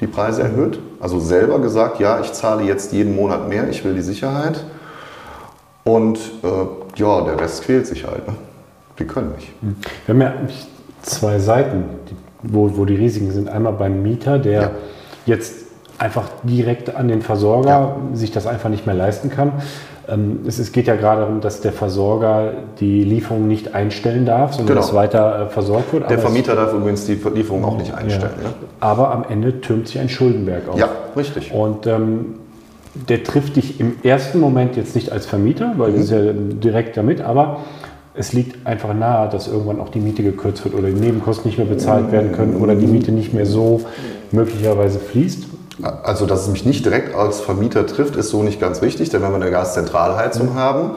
die 0.00 0.06
Preise 0.06 0.42
erhöht. 0.42 0.78
Also 1.00 1.18
selber 1.20 1.58
gesagt, 1.58 2.00
ja, 2.00 2.20
ich 2.20 2.32
zahle 2.32 2.64
jetzt 2.64 2.92
jeden 2.92 3.16
Monat 3.16 3.48
mehr, 3.48 3.68
ich 3.68 3.84
will 3.84 3.94
die 3.94 4.02
Sicherheit. 4.02 4.64
Und 5.84 6.18
äh, 6.42 6.48
ja, 6.96 7.20
der 7.22 7.40
Rest 7.40 7.62
quält 7.62 7.86
sich 7.86 8.06
halt. 8.06 8.26
Ne? 8.26 8.34
Wir 8.96 9.06
können 9.06 9.32
nicht. 9.36 9.52
Hm. 9.60 9.76
Wir 10.04 10.14
haben 10.14 10.20
ja 10.20 10.34
zwei 11.02 11.38
Seiten, 11.38 11.84
wo, 12.42 12.76
wo 12.76 12.84
die 12.84 12.96
Risiken 12.96 13.30
sind. 13.30 13.48
Einmal 13.48 13.74
beim 13.74 14.02
Mieter, 14.02 14.38
der 14.38 14.60
ja. 14.60 14.70
jetzt 15.26 15.66
einfach 15.98 16.28
direkt 16.42 16.94
an 16.94 17.08
den 17.08 17.22
Versorger 17.22 17.68
ja. 17.68 17.96
sich 18.12 18.32
das 18.32 18.46
einfach 18.46 18.68
nicht 18.68 18.86
mehr 18.86 18.94
leisten 18.94 19.30
kann. 19.30 19.52
Ähm, 20.08 20.40
es, 20.46 20.72
geht 20.72 20.86
ja 20.86 20.94
gerade 20.94 21.22
darum, 21.22 21.40
dass 21.40 21.60
der 21.60 21.72
Versorger 21.72 22.52
die 22.78 23.02
Lieferung 23.02 23.48
nicht 23.48 23.74
einstellen 23.74 24.24
darf, 24.24 24.52
sondern 24.52 24.76
genau. 24.76 24.80
dass 24.80 24.94
weiter 24.94 25.46
äh, 25.46 25.48
versorgt 25.48 25.92
wird. 25.92 26.08
Der 26.08 26.18
Vermieter 26.18 26.54
darf 26.54 26.72
übrigens 26.72 27.06
die 27.06 27.18
Lieferung 27.34 27.64
auch 27.64 27.76
nicht 27.76 27.92
einstellen. 27.92 28.34
Ja. 28.42 28.48
Ne? 28.48 28.54
Aber 28.80 29.12
am 29.12 29.24
Ende 29.28 29.60
türmt 29.60 29.88
sich 29.88 29.98
ein 29.98 30.08
Schuldenberg 30.08 30.68
auf. 30.68 30.78
Ja, 30.78 30.90
richtig. 31.16 31.52
Und 31.52 31.86
ähm, 31.86 32.36
der 33.08 33.24
trifft 33.24 33.56
dich 33.56 33.80
im 33.80 33.96
ersten 34.02 34.40
Moment 34.40 34.76
jetzt 34.76 34.94
nicht 34.94 35.10
als 35.10 35.26
Vermieter, 35.26 35.74
weil 35.76 35.90
mhm. 35.90 35.94
das 35.94 36.04
ist 36.04 36.10
ja 36.12 36.32
direkt 36.32 36.96
damit, 36.96 37.20
aber 37.20 37.60
es 38.14 38.32
liegt 38.32 38.66
einfach 38.66 38.94
nahe, 38.94 39.28
dass 39.28 39.46
irgendwann 39.46 39.80
auch 39.80 39.90
die 39.90 40.00
Miete 40.00 40.22
gekürzt 40.22 40.64
wird 40.64 40.74
oder 40.74 40.88
die 40.88 40.94
Nebenkosten 40.94 41.48
nicht 41.48 41.58
mehr 41.58 41.66
bezahlt 41.66 42.12
werden 42.12 42.32
können 42.32 42.56
oder 42.56 42.74
die 42.74 42.86
Miete 42.86 43.12
nicht 43.12 43.34
mehr 43.34 43.44
so 43.44 43.82
möglicherweise 44.32 44.98
fließt. 44.98 45.46
Also, 46.02 46.26
dass 46.26 46.42
es 46.42 46.48
mich 46.48 46.64
nicht 46.64 46.84
direkt 46.84 47.14
als 47.14 47.40
Vermieter 47.40 47.86
trifft, 47.86 48.16
ist 48.16 48.30
so 48.30 48.42
nicht 48.42 48.60
ganz 48.60 48.80
richtig, 48.82 49.10
denn 49.10 49.22
wenn 49.22 49.30
wir 49.30 49.36
eine 49.36 49.50
Gaszentralheizung 49.50 50.54
mhm. 50.54 50.58
haben, 50.58 50.90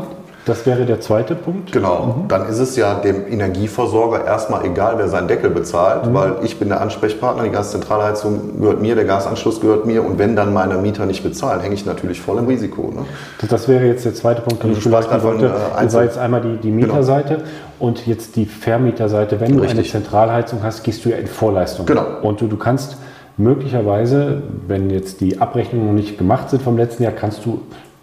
das 0.50 0.66
wäre 0.66 0.86
der 0.86 1.00
zweite 1.00 1.36
Punkt. 1.36 1.72
Genau, 1.72 2.24
mhm. 2.24 2.28
dann 2.28 2.50
ist 2.50 2.58
es 2.58 2.76
ja 2.76 2.96
dem 2.96 3.28
Energieversorger 3.28 4.26
erstmal 4.26 4.66
egal, 4.66 4.96
wer 4.98 5.08
seinen 5.08 5.28
Deckel 5.28 5.52
bezahlt, 5.52 6.08
mhm. 6.08 6.14
weil 6.16 6.36
ich 6.44 6.58
bin 6.58 6.70
der 6.70 6.82
Ansprechpartner, 6.82 7.44
die 7.44 7.52
Gaszentralheizung 7.52 8.60
gehört 8.60 8.82
mir, 8.82 8.96
der 8.96 9.06
Gasanschluss 9.06 9.62
gehört 9.62 9.86
mir 9.86 10.04
und 10.04 10.18
wenn 10.18 10.36
dann 10.36 10.52
meine 10.52 10.76
Mieter 10.78 11.06
nicht 11.06 11.22
bezahlen, 11.22 11.60
hänge 11.60 11.76
ich 11.76 11.86
natürlich 11.86 12.20
voll 12.20 12.40
im 12.40 12.48
Risiko. 12.48 12.92
Ne? 12.92 13.06
Das 13.48 13.68
wäre 13.68 13.86
jetzt 13.86 14.06
der 14.06 14.16
zweite 14.16 14.42
Punkt, 14.42 14.64
den 14.64 14.72
ich 14.72 14.84
beleuchten 14.84 15.22
wollte. 15.22 15.46
Äh, 15.46 15.84
das 15.84 15.94
war 15.94 16.04
jetzt 16.04 16.18
einmal 16.18 16.42
die, 16.42 16.58
die 16.58 16.72
genau. 16.72 16.94
Mieterseite 16.94 17.36
genau. 17.36 17.50
und 17.78 18.08
jetzt 18.08 18.36
die 18.36 18.46
Vermieterseite. 18.46 19.40
Wenn 19.40 19.60
Richtig. 19.60 19.72
du 19.72 19.78
eine 19.78 19.84
Zentralheizung 19.88 20.64
hast, 20.64 20.84
gehst 20.84 21.06
du 21.06 21.10
ja 21.10 21.18
in 21.18 21.28
Vorleistung. 21.28 21.86
Genau. 21.86 22.06
Und 22.24 22.42
du, 22.42 22.48
du 22.48 22.58
kannst 22.58 22.98
möglicherweise, 23.40 24.44
wenn 24.68 24.90
jetzt 24.90 25.22
die 25.22 25.40
Abrechnungen 25.40 25.88
noch 25.88 25.94
nicht 25.94 26.18
gemacht 26.18 26.50
sind 26.50 26.62
vom 26.62 26.78
letzten 26.78 27.04
Jahr, 27.04 27.14
kannst 27.14 27.46
du 27.46 27.62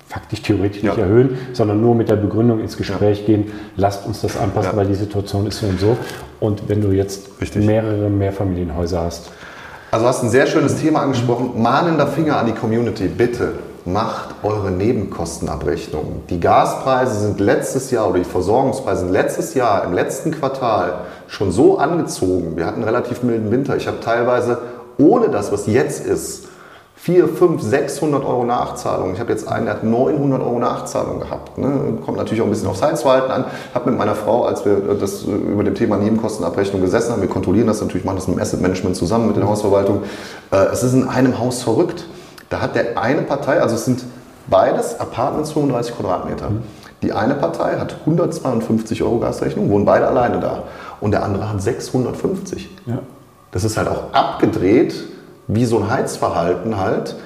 faktisch 0.09 0.43
theoretisch 0.43 0.83
ja. 0.83 0.91
nicht 0.91 0.99
erhöhen, 0.99 1.37
sondern 1.53 1.81
nur 1.81 1.95
mit 1.95 2.09
der 2.09 2.17
Begründung 2.17 2.61
ins 2.61 2.77
Gespräch 2.77 3.21
ja. 3.21 3.27
gehen, 3.27 3.53
lasst 3.77 4.07
uns 4.07 4.23
das 4.23 4.37
anpassen, 4.37 4.73
ja. 4.73 4.77
weil 4.77 4.87
die 4.87 4.95
Situation 4.95 5.47
ist 5.47 5.61
so 5.61 5.67
und 5.67 5.81
so. 5.81 5.97
Und 6.41 6.69
wenn 6.69 6.81
du 6.81 6.91
jetzt 6.91 7.29
Richtig. 7.41 7.65
mehrere 7.65 8.09
Mehrfamilienhäuser 8.09 9.03
hast. 9.03 9.31
Also 9.91 10.07
hast 10.07 10.23
ein 10.23 10.31
sehr 10.31 10.47
schönes 10.47 10.77
Thema 10.77 11.01
angesprochen. 11.01 11.61
Mahnender 11.61 12.07
Finger 12.07 12.39
an 12.39 12.47
die 12.47 12.53
Community, 12.53 13.09
bitte 13.09 13.53
macht 13.85 14.35
eure 14.43 14.71
Nebenkostenabrechnung. 14.73 16.23
Die 16.29 16.41
Gaspreise 16.41 17.21
sind 17.21 17.39
letztes 17.39 17.91
Jahr 17.93 18.11
oder 18.11 18.19
die 18.19 18.25
Versorgungspreise 18.25 19.03
sind 19.03 19.13
letztes 19.13 19.55
Jahr 19.55 19.85
im 19.85 19.93
letzten 19.93 20.33
Quartal 20.33 21.03
schon 21.29 21.53
so 21.53 21.79
angezogen. 21.79 22.57
Wir 22.57 22.67
hatten 22.67 22.83
einen 22.83 22.85
relativ 22.85 23.23
milden 23.23 23.51
Winter. 23.53 23.77
Ich 23.77 23.87
habe 23.87 24.01
teilweise 24.01 24.59
ohne 24.99 25.29
das, 25.29 25.53
was 25.53 25.67
jetzt 25.67 26.05
ist, 26.05 26.49
4, 27.07 27.29
5, 27.29 27.63
600 27.63 28.25
Euro 28.25 28.45
Nachzahlung. 28.45 29.13
Ich 29.13 29.21
habe 29.21 29.31
jetzt 29.31 29.47
einen, 29.47 29.67
der 29.67 29.75
hat 29.75 29.85
900 29.85 30.43
Euro 30.43 30.59
Nachzahlung 30.59 31.21
gehabt. 31.21 31.57
Ne? 31.57 31.99
Kommt 32.05 32.17
natürlich 32.17 32.41
auch 32.41 32.47
ein 32.47 32.51
bisschen 32.51 32.67
aufs 32.67 32.83
Heizverhalten 32.83 33.31
an. 33.31 33.45
Habe 33.75 33.91
mit 33.91 33.99
meiner 33.99 34.15
Frau, 34.15 34.45
als 34.45 34.65
wir 34.65 34.77
das 34.99 35.23
über 35.23 35.63
dem 35.63 35.75
Thema 35.75 35.99
Nebenkostenabrechnung 35.99 36.81
gesessen 36.81 37.13
haben, 37.13 37.21
wir 37.21 37.29
kontrollieren 37.29 37.69
das 37.69 37.81
natürlich, 37.81 38.05
machen 38.05 38.17
das 38.17 38.27
mit 38.27 38.39
dem 38.39 38.43
Asset 38.43 38.61
Management 38.61 38.97
zusammen 38.97 39.29
mit 39.29 39.37
der 39.37 39.47
Hausverwaltung. 39.47 40.03
Äh, 40.51 40.57
es 40.73 40.83
ist 40.83 40.95
in 40.95 41.07
einem 41.07 41.39
Haus 41.39 41.63
verrückt. 41.63 42.07
Da 42.49 42.61
hat 42.61 42.75
der 42.75 42.99
eine 42.99 43.23
Partei, 43.23 43.61
also 43.61 43.77
es 43.77 43.85
sind 43.85 44.03
beides 44.49 44.99
Apartments 44.99 45.53
35 45.53 45.97
Quadratmeter. 45.97 46.51
Die 47.03 47.13
eine 47.13 47.35
Partei 47.35 47.77
hat 47.79 47.99
152 48.01 49.03
Euro 49.03 49.19
Gasrechnung, 49.19 49.71
wohnen 49.71 49.85
beide 49.85 50.09
alleine 50.09 50.41
da. 50.41 50.65
Und 51.01 51.13
der 51.13 51.23
andere 51.23 51.53
hat 51.53 51.63
650. 51.63 52.69
Ja. 52.87 53.01
Das 53.57 53.65
ist 53.65 53.79
halt 53.79 53.89
auch 53.89 54.13
abgedreht, 54.13 54.95
wie 55.47 55.65
so 55.65 55.79
ein 55.79 55.89
Heizverhalten 55.89 56.77
halt 56.77 57.17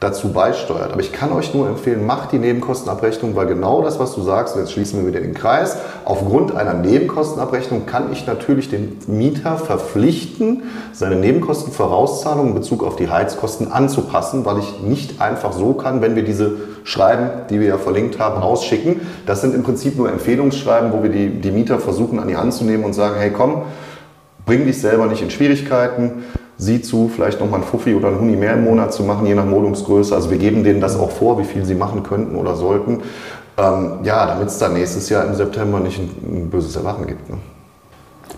dazu 0.00 0.32
beisteuert. 0.32 0.90
Aber 0.90 1.00
ich 1.00 1.12
kann 1.12 1.30
euch 1.30 1.54
nur 1.54 1.68
empfehlen, 1.68 2.04
macht 2.04 2.32
die 2.32 2.40
Nebenkostenabrechnung, 2.40 3.36
weil 3.36 3.46
genau 3.46 3.82
das, 3.82 4.00
was 4.00 4.12
du 4.16 4.22
sagst, 4.22 4.56
und 4.56 4.62
jetzt 4.62 4.72
schließen 4.72 4.98
wir 4.98 5.06
wieder 5.06 5.20
den 5.20 5.32
Kreis, 5.32 5.76
aufgrund 6.04 6.56
einer 6.56 6.74
Nebenkostenabrechnung 6.74 7.86
kann 7.86 8.10
ich 8.10 8.26
natürlich 8.26 8.68
den 8.68 8.98
Mieter 9.06 9.58
verpflichten, 9.58 10.64
seine 10.92 11.14
Nebenkostenvorauszahlung 11.14 12.48
in 12.48 12.54
Bezug 12.54 12.82
auf 12.82 12.96
die 12.96 13.08
Heizkosten 13.08 13.70
anzupassen, 13.70 14.44
weil 14.44 14.58
ich 14.58 14.80
nicht 14.80 15.20
einfach 15.20 15.52
so 15.52 15.74
kann, 15.74 16.02
wenn 16.02 16.16
wir 16.16 16.24
diese 16.24 16.56
Schreiben, 16.82 17.30
die 17.48 17.60
wir 17.60 17.68
ja 17.68 17.78
verlinkt 17.78 18.18
haben, 18.18 18.42
rausschicken. 18.42 19.02
Das 19.24 19.40
sind 19.40 19.54
im 19.54 19.62
Prinzip 19.62 19.96
nur 19.96 20.10
Empfehlungsschreiben, 20.10 20.92
wo 20.92 21.04
wir 21.04 21.10
die, 21.10 21.28
die 21.28 21.52
Mieter 21.52 21.78
versuchen 21.78 22.18
an 22.18 22.26
die 22.26 22.36
Hand 22.36 22.54
zu 22.54 22.64
nehmen 22.64 22.82
und 22.82 22.92
sagen, 22.92 23.14
hey 23.20 23.30
komm, 23.30 23.62
bring 24.46 24.64
dich 24.64 24.80
selber 24.80 25.06
nicht 25.06 25.22
in 25.22 25.30
Schwierigkeiten. 25.30 26.24
sieh 26.58 26.80
zu, 26.80 27.10
vielleicht 27.14 27.38
nochmal 27.38 27.60
ein 27.60 27.66
Fuffi 27.66 27.94
oder 27.94 28.08
ein 28.08 28.18
Huni 28.18 28.34
mehr 28.34 28.54
im 28.54 28.64
Monat 28.64 28.94
zu 28.94 29.02
machen, 29.02 29.26
je 29.26 29.34
nach 29.34 29.44
Modungsgröße. 29.44 30.14
Also 30.14 30.30
wir 30.30 30.38
geben 30.38 30.64
denen 30.64 30.80
das 30.80 30.98
auch 30.98 31.10
vor, 31.10 31.38
wie 31.38 31.44
viel 31.44 31.66
sie 31.66 31.74
machen 31.74 32.02
könnten 32.02 32.34
oder 32.36 32.56
sollten. 32.56 33.02
Ähm, 33.58 33.98
ja, 34.04 34.26
damit 34.26 34.48
es 34.48 34.58
dann 34.58 34.72
nächstes 34.72 35.10
Jahr 35.10 35.26
im 35.26 35.34
September 35.34 35.80
nicht 35.80 35.98
ein, 35.98 36.08
ein 36.24 36.50
böses 36.50 36.74
Erwachen 36.76 37.06
gibt. 37.06 37.28
Ne? 37.28 37.36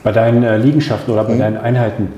Bei 0.03 0.11
deinen 0.11 0.43
äh, 0.43 0.59
Liegenschaften 0.59 1.13
oder 1.13 1.25
bei 1.25 1.35
mhm. 1.35 1.39
deinen 1.39 1.57
Einheiten, 1.59 2.13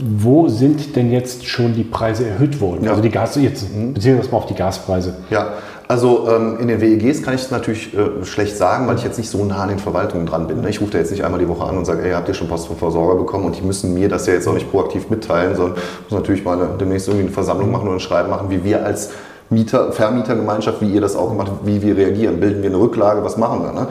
wo 0.00 0.48
sind 0.48 0.96
denn 0.96 1.10
jetzt 1.10 1.46
schon 1.46 1.74
die 1.74 1.84
Preise 1.84 2.26
erhöht 2.26 2.60
worden? 2.60 2.84
Ja. 2.84 2.90
Also 2.90 3.02
die 3.02 3.10
Gas, 3.10 3.36
jetzt 3.36 3.74
mhm. 3.74 3.94
beziehen 3.94 4.12
wir 4.12 4.20
uns 4.20 4.30
mal 4.30 4.38
auf 4.38 4.46
die 4.46 4.54
Gaspreise. 4.54 5.16
Ja, 5.30 5.54
also 5.88 6.28
ähm, 6.28 6.58
in 6.60 6.68
den 6.68 6.82
WEGs 6.82 7.22
kann 7.22 7.34
ich 7.34 7.42
es 7.42 7.50
natürlich 7.50 7.96
äh, 7.96 8.22
schlecht 8.24 8.58
sagen, 8.58 8.86
weil 8.86 8.96
ich 8.96 9.04
jetzt 9.04 9.16
nicht 9.16 9.30
so 9.30 9.42
nah 9.42 9.62
an 9.62 9.70
den 9.70 9.78
Verwaltungen 9.78 10.26
dran 10.26 10.46
bin. 10.46 10.60
Ne? 10.60 10.68
Ich 10.68 10.82
rufe 10.82 10.92
da 10.92 10.98
jetzt 10.98 11.10
nicht 11.10 11.24
einmal 11.24 11.40
die 11.40 11.48
Woche 11.48 11.64
an 11.64 11.78
und 11.78 11.86
sage, 11.86 12.02
ey, 12.02 12.12
habt 12.12 12.28
ihr 12.28 12.34
schon 12.34 12.46
Post 12.46 12.66
vom 12.66 12.76
Versorger 12.76 13.14
bekommen? 13.14 13.46
Und 13.46 13.56
die 13.56 13.62
müssen 13.62 13.94
mir 13.94 14.10
das 14.10 14.26
ja 14.26 14.34
jetzt 14.34 14.46
auch 14.46 14.52
nicht 14.52 14.70
proaktiv 14.70 15.08
mitteilen, 15.08 15.56
sondern 15.56 15.78
muss 16.08 16.18
natürlich 16.18 16.44
mal 16.44 16.60
eine, 16.60 16.76
demnächst 16.78 17.08
irgendwie 17.08 17.24
eine 17.24 17.32
Versammlung 17.32 17.72
machen 17.72 17.86
oder 17.86 17.96
ein 17.96 18.00
Schreiben 18.00 18.28
machen, 18.28 18.50
wie 18.50 18.62
wir 18.64 18.84
als 18.84 19.12
Mieter, 19.50 19.92
Vermietergemeinschaft, 19.92 20.82
wie 20.82 20.92
ihr 20.92 21.00
das 21.00 21.16
auch 21.16 21.30
gemacht 21.30 21.52
wie 21.62 21.80
wir 21.80 21.96
reagieren. 21.96 22.38
Bilden 22.38 22.62
wir 22.62 22.68
eine 22.68 22.78
Rücklage, 22.78 23.24
was 23.24 23.38
machen 23.38 23.62
wir? 23.62 23.72
Ne? 23.72 23.86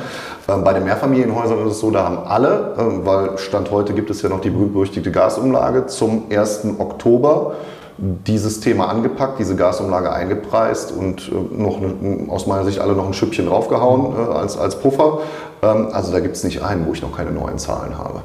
Ähm, 0.47 0.63
bei 0.63 0.73
den 0.73 0.83
Mehrfamilienhäusern 0.83 1.65
ist 1.65 1.73
es 1.73 1.79
so, 1.79 1.89
da 1.89 2.03
haben 2.03 2.19
alle, 2.27 2.75
ähm, 2.77 3.01
weil 3.05 3.39
Stand 3.39 3.71
heute 3.71 3.93
gibt 3.93 4.11
es 4.11 4.21
ja 4.21 4.29
noch 4.29 4.41
die 4.41 4.51
berüchtigte 4.51 5.09
Gasumlage, 5.09 5.87
zum 5.87 6.25
1. 6.29 6.65
Oktober 6.77 7.55
dieses 7.97 8.59
Thema 8.59 8.89
angepackt, 8.89 9.39
diese 9.39 9.55
Gasumlage 9.55 10.11
eingepreist 10.11 10.91
und 10.91 11.29
äh, 11.29 11.61
noch 11.61 11.77
eine, 11.77 12.29
aus 12.29 12.45
meiner 12.45 12.65
Sicht 12.65 12.79
alle 12.79 12.93
noch 12.93 13.07
ein 13.07 13.13
Schüppchen 13.13 13.47
draufgehauen 13.47 14.13
äh, 14.15 14.33
als, 14.33 14.57
als 14.57 14.79
Puffer. 14.79 15.19
Ähm, 15.61 15.89
also 15.91 16.11
da 16.11 16.19
gibt 16.19 16.35
es 16.35 16.43
nicht 16.43 16.61
einen, 16.61 16.87
wo 16.87 16.93
ich 16.93 17.01
noch 17.01 17.15
keine 17.15 17.31
neuen 17.31 17.57
Zahlen 17.57 17.97
habe. 17.97 18.21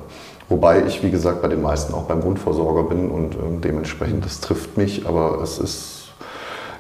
Wobei 0.49 0.85
ich, 0.87 1.03
wie 1.03 1.11
gesagt, 1.11 1.41
bei 1.41 1.49
den 1.49 1.63
meisten 1.63 1.95
auch 1.95 2.03
beim 2.03 2.21
Grundversorger 2.21 2.83
bin 2.83 3.11
und 3.11 3.37
dementsprechend, 3.65 4.27
das 4.27 4.41
trifft 4.41 4.77
mich, 4.77 5.07
aber 5.07 5.41
es 5.41 5.59
ist 5.59 6.03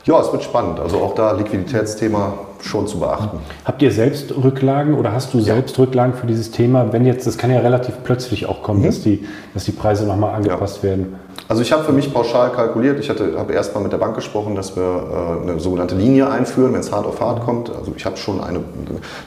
ja, 0.04 0.20
es 0.20 0.32
wird 0.32 0.42
spannend. 0.42 0.80
Also 0.80 0.98
auch 0.98 1.14
da 1.14 1.32
Liquiditätsthema 1.32 2.34
schon 2.60 2.86
zu 2.86 2.98
beachten. 2.98 3.38
Habt 3.64 3.82
ihr 3.82 3.92
selbst 3.92 4.34
Rücklagen 4.34 4.94
oder 4.94 5.12
hast 5.12 5.32
du 5.32 5.38
ja. 5.38 5.54
selbst 5.54 5.78
Rücklagen 5.78 6.14
für 6.14 6.26
dieses 6.26 6.50
Thema? 6.50 6.92
Wenn 6.92 7.04
jetzt, 7.04 7.26
das 7.26 7.38
kann 7.38 7.50
ja 7.50 7.60
relativ 7.60 7.94
plötzlich 8.02 8.46
auch 8.46 8.62
kommen, 8.62 8.80
mhm. 8.80 8.86
dass, 8.86 9.02
die, 9.02 9.26
dass 9.54 9.64
die 9.64 9.72
Preise 9.72 10.04
nochmal 10.04 10.34
angepasst 10.34 10.78
ja. 10.78 10.90
werden. 10.90 11.16
Also 11.48 11.62
ich 11.62 11.72
habe 11.72 11.84
für 11.84 11.92
mich 11.92 12.12
pauschal 12.12 12.50
kalkuliert. 12.52 12.98
Ich 13.00 13.10
habe 13.10 13.52
erst 13.52 13.74
mal 13.74 13.80
mit 13.80 13.92
der 13.92 13.98
Bank 13.98 14.14
gesprochen, 14.14 14.54
dass 14.54 14.76
wir 14.76 14.82
äh, 14.82 15.50
eine 15.50 15.60
sogenannte 15.60 15.94
Linie 15.94 16.30
einführen, 16.30 16.72
wenn 16.72 16.80
es 16.80 16.92
hart 16.92 17.06
auf 17.06 17.20
hart 17.20 17.44
kommt. 17.44 17.70
Also 17.70 17.92
ich 17.96 18.04
habe 18.04 18.16
schon 18.16 18.40
eine, 18.40 18.60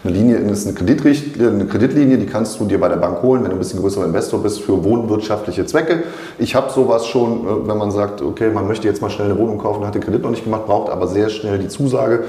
eine 0.03 0.13
Linie, 0.13 0.39
das 0.39 0.65
ist 0.65 0.79
eine, 0.79 1.50
eine 1.50 1.65
Kreditlinie, 1.65 2.17
die 2.17 2.25
kannst 2.25 2.60
du 2.60 2.65
dir 2.65 2.79
bei 2.79 2.89
der 2.89 2.98
Bank 2.98 3.22
holen, 3.22 3.43
wenn 3.43 3.50
du 3.50 3.55
ein 3.55 3.60
bisschen 3.60 3.81
größerer 3.81 4.05
Investor 4.05 4.41
bist, 4.41 4.62
für 4.62 4.84
wohnwirtschaftliche 4.84 5.65
Zwecke. 5.65 6.03
Ich 6.39 6.55
habe 6.55 6.72
sowas 6.72 7.05
schon, 7.07 7.45
äh, 7.45 7.67
wenn 7.67 7.77
man 7.77 7.91
sagt, 7.91 8.22
okay, 8.22 8.50
man 8.50 8.67
möchte 8.67 8.88
jetzt 8.88 9.01
mal 9.01 9.10
schnell 9.10 9.29
eine 9.31 9.39
Wohnung 9.39 9.57
kaufen, 9.57 9.86
hat 9.86 9.95
den 9.95 10.01
Kredit 10.01 10.24
noch 10.24 10.31
nicht 10.31 10.43
gemacht, 10.43 10.65
braucht 10.65 10.91
aber 10.91 11.07
sehr 11.07 11.29
schnell 11.29 11.60
die 11.60 11.67
Zusage 11.67 12.25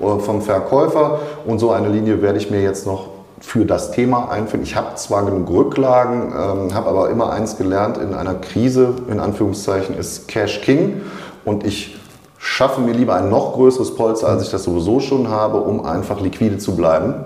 äh, 0.00 0.18
vom 0.18 0.42
Verkäufer. 0.42 1.20
Und 1.46 1.58
so 1.58 1.70
eine 1.70 1.88
Linie 1.88 2.22
werde 2.22 2.38
ich 2.38 2.50
mir 2.50 2.62
jetzt 2.62 2.86
noch 2.86 3.19
für 3.40 3.64
das 3.64 3.90
Thema 3.90 4.30
einführen. 4.30 4.62
Ich 4.62 4.76
habe 4.76 4.94
zwar 4.96 5.24
genug 5.24 5.50
Rücklagen, 5.50 6.32
ähm, 6.32 6.74
habe 6.74 6.88
aber 6.88 7.10
immer 7.10 7.32
eins 7.32 7.56
gelernt, 7.56 7.98
in 7.98 8.14
einer 8.14 8.34
Krise, 8.34 8.94
in 9.10 9.18
Anführungszeichen, 9.18 9.96
ist 9.96 10.28
Cash 10.28 10.60
King 10.62 11.00
und 11.44 11.64
ich 11.64 11.98
schaffe 12.38 12.80
mir 12.80 12.92
lieber 12.92 13.14
ein 13.14 13.28
noch 13.28 13.54
größeres 13.54 13.94
Polster, 13.94 14.28
als 14.28 14.42
ich 14.42 14.50
das 14.50 14.64
sowieso 14.64 15.00
schon 15.00 15.28
habe, 15.28 15.60
um 15.60 15.84
einfach 15.84 16.20
liquide 16.20 16.58
zu 16.58 16.76
bleiben 16.76 17.24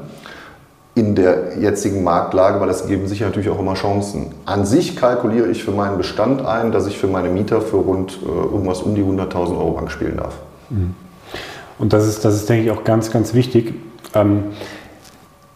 in 0.94 1.16
der 1.16 1.58
jetzigen 1.58 2.04
Marktlage, 2.04 2.60
weil 2.60 2.68
das 2.68 2.86
geben 2.86 3.08
sich 3.08 3.20
natürlich 3.20 3.48
auch 3.48 3.58
immer 3.58 3.74
Chancen. 3.74 4.26
An 4.44 4.64
sich 4.64 4.96
kalkuliere 4.96 5.48
ich 5.48 5.64
für 5.64 5.72
meinen 5.72 5.98
Bestand 5.98 6.46
ein, 6.46 6.70
dass 6.70 6.86
ich 6.86 6.98
für 6.98 7.08
meine 7.08 7.28
Mieter 7.30 7.60
für 7.60 7.78
rund 7.78 8.20
äh, 8.22 8.26
irgendwas 8.26 8.82
um 8.82 8.94
die 8.94 9.02
100.000 9.02 9.58
Euro 9.58 9.72
Bank 9.72 9.90
spielen 9.90 10.18
darf. 10.18 10.34
Mhm. 10.70 10.94
Und 11.78 11.92
das 11.92 12.06
ist, 12.06 12.24
das 12.24 12.36
ist, 12.36 12.48
denke 12.48 12.64
ich, 12.64 12.70
auch 12.70 12.84
ganz, 12.84 13.10
ganz 13.10 13.34
wichtig. 13.34 13.74
Ähm, 14.14 14.44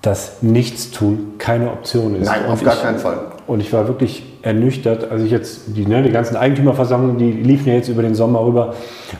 dass 0.02 0.43
Nichtstun 0.43 1.35
keine 1.38 1.73
Option 1.73 2.14
ist. 2.14 2.26
Nein, 2.26 2.47
auf 2.47 2.62
gar 2.62 2.75
ich, 2.75 2.83
keinen 2.83 2.99
Fall. 2.99 3.19
Und 3.49 3.61
ich 3.61 3.73
war 3.73 3.88
wirklich 3.88 4.23
ernüchtert, 4.43 5.11
als 5.11 5.23
ich 5.23 5.31
jetzt, 5.33 5.62
die, 5.76 5.87
ne, 5.87 6.02
die 6.02 6.11
ganzen 6.11 6.37
Eigentümerversammlungen, 6.37 7.19
die 7.19 7.33
liefen 7.33 7.69
ja 7.69 7.75
jetzt 7.75 7.88
über 7.88 8.02
den 8.02 8.14
Sommer 8.14 8.45
rüber, 8.45 8.75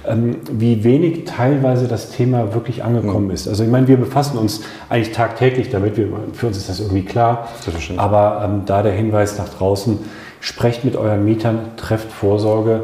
ähm, 0.07 0.37
wie 0.53 0.85
wenig 0.85 1.25
teilweise 1.25 1.89
das 1.89 2.11
Thema 2.11 2.55
wirklich 2.55 2.85
angekommen 2.85 3.27
mhm. 3.27 3.33
ist. 3.33 3.49
Also 3.49 3.65
ich 3.65 3.71
meine, 3.71 3.89
wir 3.89 3.97
befassen 3.97 4.39
uns 4.39 4.61
eigentlich 4.89 5.13
tagtäglich 5.13 5.71
damit, 5.71 5.97
wir, 5.97 6.07
für 6.33 6.47
uns 6.47 6.57
ist 6.57 6.69
das 6.69 6.79
irgendwie 6.79 7.05
klar, 7.05 7.49
aber 7.97 8.43
ähm, 8.45 8.63
da 8.67 8.83
der 8.83 8.93
Hinweis 8.93 9.37
nach 9.39 9.49
draußen, 9.49 9.99
sprecht 10.41 10.85
mit 10.85 10.95
euren 10.95 11.25
Mietern, 11.25 11.59
trefft 11.77 12.13
Vorsorge, 12.13 12.83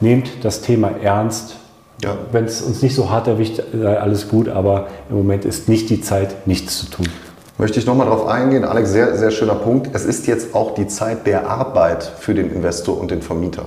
nehmt 0.00 0.44
das 0.44 0.62
Thema 0.62 0.90
ernst, 1.00 1.56
ja. 2.02 2.14
Wenn 2.30 2.44
es 2.44 2.60
uns 2.60 2.82
nicht 2.82 2.94
so 2.94 3.10
hart 3.10 3.26
erwischt, 3.26 3.62
sei 3.72 3.98
alles 3.98 4.28
gut, 4.28 4.50
aber 4.50 4.88
im 5.08 5.16
Moment 5.16 5.46
ist 5.46 5.68
nicht 5.68 5.88
die 5.88 6.02
Zeit, 6.02 6.46
nichts 6.46 6.78
zu 6.78 6.90
tun. 6.90 7.06
Möchte 7.58 7.78
ich 7.78 7.86
nochmal 7.86 8.06
darauf 8.06 8.26
eingehen, 8.26 8.66
Alex, 8.66 8.90
sehr, 8.90 9.16
sehr 9.16 9.30
schöner 9.30 9.54
Punkt. 9.54 9.88
Es 9.94 10.04
ist 10.04 10.26
jetzt 10.26 10.54
auch 10.54 10.74
die 10.74 10.88
Zeit 10.88 11.26
der 11.26 11.48
Arbeit 11.48 12.04
für 12.04 12.34
den 12.34 12.52
Investor 12.52 13.00
und 13.00 13.10
den 13.10 13.22
Vermieter. 13.22 13.64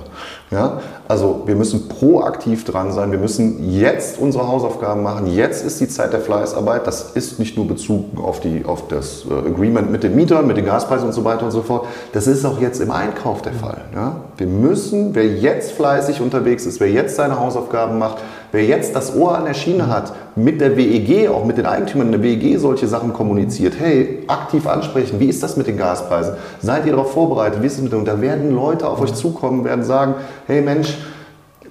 Ja? 0.52 0.80
Also 1.08 1.42
wir 1.46 1.56
müssen 1.56 1.88
proaktiv 1.88 2.64
dran 2.64 2.92
sein, 2.92 3.10
wir 3.10 3.18
müssen 3.18 3.68
jetzt 3.68 4.20
unsere 4.20 4.46
Hausaufgaben 4.46 5.02
machen, 5.02 5.26
jetzt 5.26 5.64
ist 5.64 5.80
die 5.80 5.88
Zeit 5.88 6.12
der 6.12 6.20
Fleißarbeit. 6.20 6.86
Das 6.86 7.10
ist 7.14 7.40
nicht 7.40 7.56
nur 7.56 7.66
Bezug 7.66 8.04
auf, 8.22 8.38
die, 8.38 8.64
auf 8.64 8.86
das 8.86 9.24
äh, 9.28 9.48
Agreement 9.48 9.90
mit 9.90 10.04
den 10.04 10.14
Mietern, 10.14 10.46
mit 10.46 10.56
den 10.56 10.66
Gaspreisen 10.66 11.08
und 11.08 11.12
so 11.12 11.24
weiter 11.24 11.46
und 11.46 11.50
so 11.50 11.62
fort. 11.62 11.86
Das 12.12 12.28
ist 12.28 12.44
auch 12.44 12.60
jetzt 12.60 12.80
im 12.80 12.92
Einkauf 12.92 13.42
der 13.42 13.54
Fall. 13.54 13.78
Ja? 13.92 14.20
Wir 14.36 14.46
müssen, 14.46 15.16
wer 15.16 15.26
jetzt 15.26 15.72
fleißig 15.72 16.20
unterwegs 16.20 16.64
ist, 16.64 16.78
wer 16.78 16.88
jetzt 16.88 17.16
seine 17.16 17.40
Hausaufgaben 17.40 17.98
macht, 17.98 18.18
wer 18.52 18.64
jetzt 18.64 18.94
das 18.94 19.14
Ohr 19.14 19.36
an 19.36 19.44
der 19.44 19.54
Schiene 19.54 19.88
hat, 19.88 20.12
mit 20.36 20.60
der 20.60 20.76
WEG, 20.76 21.28
auch 21.28 21.44
mit 21.44 21.58
den 21.58 21.66
Eigentümern 21.66 22.10
der 22.12 22.22
WEG 22.22 22.58
solche 22.58 22.86
Sachen 22.86 23.12
kommuniziert, 23.12 23.74
hey, 23.78 24.24
aktiv 24.26 24.66
ansprechen, 24.66 25.20
wie 25.20 25.28
ist 25.28 25.42
das 25.42 25.56
mit 25.56 25.66
den 25.66 25.76
Gaspreisen? 25.76 26.34
Seid 26.60 26.86
ihr 26.86 26.92
darauf 26.92 27.12
vorbereitet? 27.12 27.62
Wie 27.62 27.66
ist 27.66 27.74
es 27.74 27.82
mit 27.82 27.92
dem? 27.92 28.04
Da 28.04 28.20
werden 28.20 28.54
Leute 28.54 28.88
auf 28.88 29.00
euch 29.00 29.14
zukommen, 29.14 29.64
werden 29.64 29.84
sagen, 29.84 30.14
hey 30.46 30.60
Mensch, 30.62 30.98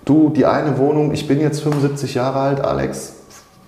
du, 0.05 0.29
die 0.29 0.45
eine 0.45 0.77
Wohnung, 0.77 1.13
ich 1.13 1.27
bin 1.27 1.39
jetzt 1.39 1.61
75 1.61 2.15
Jahre 2.15 2.39
alt, 2.39 2.61
Alex, 2.61 3.13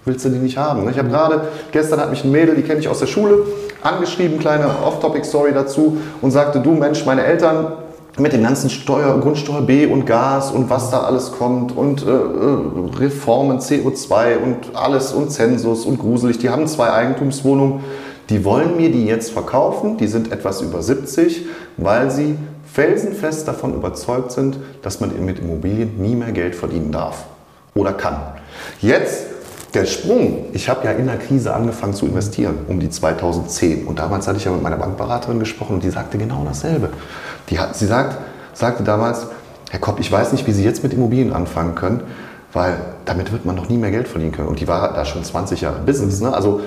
willst 0.05 0.25
du 0.25 0.29
die 0.29 0.39
nicht 0.39 0.57
haben? 0.57 0.89
Ich 0.89 0.97
habe 0.97 1.09
gerade, 1.09 1.41
gestern 1.71 1.99
hat 1.99 2.09
mich 2.09 2.23
ein 2.23 2.31
Mädel, 2.31 2.55
die 2.55 2.63
kenne 2.63 2.79
ich 2.79 2.89
aus 2.89 2.99
der 2.99 3.07
Schule, 3.07 3.39
angeschrieben, 3.81 4.39
kleine 4.39 4.65
Off-Topic-Story 4.85 5.51
dazu 5.53 5.97
und 6.21 6.31
sagte, 6.31 6.59
du 6.59 6.71
Mensch, 6.71 7.05
meine 7.05 7.23
Eltern 7.23 7.73
mit 8.17 8.33
den 8.33 8.43
ganzen 8.43 8.69
Steuer, 8.69 9.19
Grundsteuer 9.19 9.61
B 9.61 9.85
und 9.85 10.05
Gas 10.05 10.51
und 10.51 10.69
was 10.69 10.89
da 10.89 11.01
alles 11.01 11.31
kommt 11.31 11.75
und 11.75 12.05
äh, 12.05 12.09
äh 12.09 12.97
Reformen, 12.97 13.59
CO2 13.59 14.37
und 14.37 14.75
alles 14.75 15.13
und 15.13 15.31
Zensus 15.31 15.85
und 15.85 15.99
gruselig. 15.99 16.37
Die 16.39 16.49
haben 16.49 16.67
zwei 16.67 16.91
Eigentumswohnungen, 16.91 17.81
die 18.29 18.43
wollen 18.43 18.77
mir 18.77 18.91
die 18.91 19.05
jetzt 19.05 19.31
verkaufen, 19.31 19.97
die 19.97 20.07
sind 20.07 20.31
etwas 20.31 20.61
über 20.61 20.81
70, 20.81 21.45
weil 21.77 22.11
sie 22.11 22.35
felsenfest 22.71 23.47
davon 23.47 23.73
überzeugt 23.73 24.31
sind, 24.31 24.57
dass 24.81 24.99
man 24.99 25.11
mit 25.25 25.39
Immobilien 25.39 26.01
nie 26.01 26.15
mehr 26.15 26.31
Geld 26.31 26.55
verdienen 26.55 26.91
darf 26.91 27.25
oder 27.73 27.93
kann. 27.93 28.17
Jetzt 28.81 29.25
der 29.73 29.85
Sprung, 29.85 30.45
ich 30.53 30.69
habe 30.69 30.85
ja 30.85 30.91
in 30.91 31.07
der 31.07 31.17
Krise 31.17 31.53
angefangen 31.53 31.93
zu 31.93 32.05
investieren, 32.05 32.59
um 32.67 32.79
die 32.79 32.89
2010. 32.89 33.85
Und 33.85 33.99
damals 33.99 34.27
hatte 34.27 34.37
ich 34.37 34.45
ja 34.45 34.51
mit 34.51 34.61
meiner 34.61 34.77
Bankberaterin 34.77 35.39
gesprochen 35.39 35.75
und 35.75 35.83
die 35.83 35.89
sagte 35.89 36.17
genau 36.17 36.43
dasselbe. 36.45 36.89
Die 37.49 37.59
hat, 37.59 37.75
sie 37.75 37.85
sagt, 37.85 38.17
sagte 38.53 38.83
damals, 38.83 39.27
Herr 39.69 39.79
Kopp, 39.79 39.99
ich 40.01 40.11
weiß 40.11 40.33
nicht, 40.33 40.45
wie 40.47 40.51
Sie 40.51 40.65
jetzt 40.65 40.83
mit 40.83 40.93
Immobilien 40.93 41.31
anfangen 41.31 41.75
können, 41.75 42.01
weil 42.51 42.75
damit 43.05 43.31
wird 43.31 43.45
man 43.45 43.55
noch 43.55 43.69
nie 43.69 43.77
mehr 43.77 43.91
Geld 43.91 44.09
verdienen 44.09 44.33
können. 44.33 44.49
Und 44.49 44.59
die 44.59 44.67
war 44.67 44.93
da 44.93 45.05
schon 45.05 45.23
20 45.23 45.61
Jahre 45.61 45.79
Business. 45.79 46.19
Ne? 46.19 46.33
Also 46.33 46.59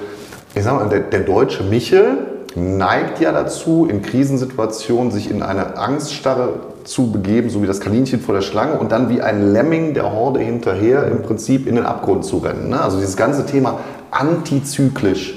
ich 0.55 0.63
sag 0.63 0.75
mal, 0.75 0.89
der, 0.89 1.01
der 1.01 1.21
deutsche 1.21 1.65
Michel 1.65 2.17
neigt 2.55 3.21
ja 3.21 3.33
dazu, 3.33 3.87
in 3.91 4.01
Krisensituationen 4.01 5.13
sich 5.13 5.31
in 5.31 5.43
eine 5.43 5.77
Angststarre 5.77 6.55
zu 6.85 7.11
begeben, 7.11 7.50
so 7.50 7.62
wie 7.62 7.67
das 7.67 7.81
Kaninchen 7.81 8.21
vor 8.21 8.35
der 8.35 8.43
Schlange 8.43 8.79
und 8.79 8.93
dann 8.93 9.09
wie 9.09 9.21
ein 9.21 9.53
Lemming 9.53 9.95
der 9.95 10.12
Horde 10.12 10.41
hinterher 10.41 11.07
im 11.09 11.23
Prinzip 11.23 11.67
in 11.67 11.76
den 11.76 11.85
Abgrund 11.85 12.25
zu 12.25 12.38
rennen. 12.38 12.69
Ne? 12.71 12.81
Also 12.81 12.99
dieses 12.99 13.17
ganze 13.17 13.47
Thema 13.47 13.81
antizyklisch 14.11 15.35